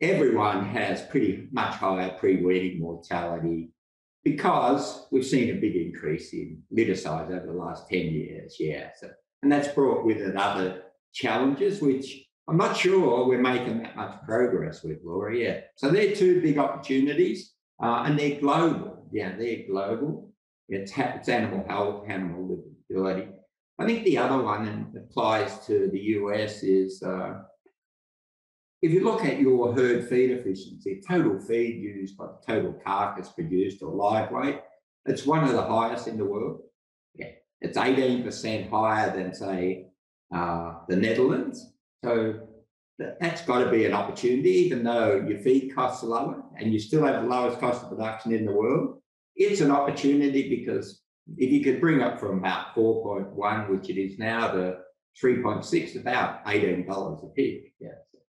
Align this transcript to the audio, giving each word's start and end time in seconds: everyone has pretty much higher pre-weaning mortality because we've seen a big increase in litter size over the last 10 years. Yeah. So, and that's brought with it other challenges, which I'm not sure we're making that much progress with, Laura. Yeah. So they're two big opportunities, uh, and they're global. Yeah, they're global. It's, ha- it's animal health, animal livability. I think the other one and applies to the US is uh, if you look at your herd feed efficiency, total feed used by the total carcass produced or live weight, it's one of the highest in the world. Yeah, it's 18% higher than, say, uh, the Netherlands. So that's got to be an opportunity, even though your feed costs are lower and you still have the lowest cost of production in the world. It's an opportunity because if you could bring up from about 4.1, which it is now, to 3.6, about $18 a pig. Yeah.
everyone 0.00 0.64
has 0.64 1.02
pretty 1.02 1.48
much 1.52 1.74
higher 1.74 2.10
pre-weaning 2.18 2.80
mortality 2.80 3.70
because 4.24 5.06
we've 5.10 5.26
seen 5.26 5.50
a 5.50 5.60
big 5.60 5.76
increase 5.76 6.32
in 6.32 6.62
litter 6.70 6.94
size 6.94 7.30
over 7.30 7.46
the 7.46 7.52
last 7.52 7.88
10 7.88 7.98
years. 7.98 8.56
Yeah. 8.58 8.90
So, 8.98 9.10
and 9.42 9.50
that's 9.50 9.68
brought 9.68 10.04
with 10.04 10.18
it 10.18 10.36
other 10.36 10.82
challenges, 11.12 11.80
which 11.80 12.26
I'm 12.48 12.56
not 12.56 12.76
sure 12.76 13.26
we're 13.26 13.40
making 13.40 13.82
that 13.82 13.96
much 13.96 14.22
progress 14.24 14.82
with, 14.82 14.98
Laura. 15.04 15.36
Yeah. 15.36 15.60
So 15.76 15.90
they're 15.90 16.14
two 16.14 16.42
big 16.42 16.58
opportunities, 16.58 17.54
uh, 17.82 18.04
and 18.06 18.18
they're 18.18 18.40
global. 18.40 19.06
Yeah, 19.12 19.36
they're 19.36 19.66
global. 19.68 20.32
It's, 20.68 20.92
ha- 20.92 21.14
it's 21.16 21.28
animal 21.28 21.64
health, 21.68 22.04
animal 22.08 22.60
livability. 22.90 23.32
I 23.78 23.86
think 23.86 24.04
the 24.04 24.18
other 24.18 24.42
one 24.42 24.68
and 24.68 24.96
applies 24.96 25.66
to 25.66 25.88
the 25.90 25.98
US 25.98 26.62
is 26.62 27.02
uh, 27.02 27.42
if 28.82 28.92
you 28.92 29.04
look 29.04 29.24
at 29.24 29.40
your 29.40 29.74
herd 29.74 30.08
feed 30.08 30.30
efficiency, 30.30 31.02
total 31.06 31.38
feed 31.38 31.82
used 31.82 32.16
by 32.16 32.26
the 32.26 32.38
total 32.46 32.72
carcass 32.84 33.28
produced 33.28 33.82
or 33.82 33.94
live 33.94 34.30
weight, 34.30 34.60
it's 35.06 35.26
one 35.26 35.44
of 35.44 35.52
the 35.52 35.62
highest 35.62 36.08
in 36.08 36.16
the 36.16 36.24
world. 36.24 36.60
Yeah, 37.14 37.28
it's 37.60 37.76
18% 37.76 38.70
higher 38.70 39.14
than, 39.14 39.34
say, 39.34 39.86
uh, 40.34 40.74
the 40.88 40.96
Netherlands. 40.96 41.72
So 42.04 42.48
that's 43.20 43.42
got 43.42 43.64
to 43.64 43.70
be 43.70 43.84
an 43.84 43.92
opportunity, 43.92 44.50
even 44.50 44.82
though 44.82 45.24
your 45.26 45.38
feed 45.38 45.74
costs 45.74 46.02
are 46.04 46.08
lower 46.08 46.42
and 46.58 46.72
you 46.72 46.78
still 46.78 47.04
have 47.04 47.22
the 47.22 47.28
lowest 47.28 47.60
cost 47.60 47.82
of 47.82 47.90
production 47.90 48.32
in 48.32 48.44
the 48.44 48.52
world. 48.52 49.00
It's 49.36 49.60
an 49.60 49.70
opportunity 49.70 50.48
because 50.48 51.02
if 51.36 51.50
you 51.50 51.62
could 51.62 51.80
bring 51.80 52.02
up 52.02 52.18
from 52.18 52.38
about 52.38 52.74
4.1, 52.74 53.70
which 53.70 53.88
it 53.90 54.00
is 54.00 54.18
now, 54.18 54.52
to 54.52 54.78
3.6, 55.22 56.00
about 56.00 56.44
$18 56.46 57.24
a 57.24 57.26
pig. 57.34 57.72
Yeah. 57.78 57.90